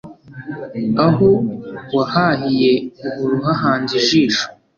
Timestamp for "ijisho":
4.01-4.45